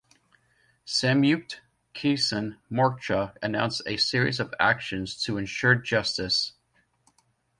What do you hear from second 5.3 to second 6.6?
ensure justice.